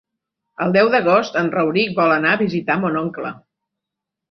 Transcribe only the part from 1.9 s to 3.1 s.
vol anar a visitar mon